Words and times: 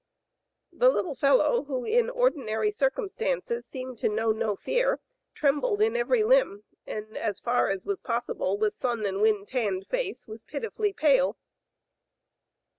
The 0.73 0.89
little 0.89 1.13
fellow, 1.13 1.65
.who 1.65 1.85
in 1.85 2.09
ordinary 2.09 2.71
circum 2.71 3.07
stances 3.07 3.67
seemed 3.67 3.99
to 3.99 4.09
know 4.09 4.31
no 4.31 4.55
fear, 4.55 4.99
trembled 5.35 5.79
in 5.79 5.95
every 5.95 6.23
limb, 6.23 6.63
and 6.87 7.15
as 7.15 7.39
far 7.39 7.69
as 7.69 7.85
was 7.85 7.99
possible 8.01 8.57
with 8.57 8.73
sun 8.73 9.05
and 9.05 9.21
wind 9.21 9.47
tanned 9.47 9.85
face 9.85 10.25
was 10.27 10.41
pitifully 10.43 10.91
pale. 10.91 11.37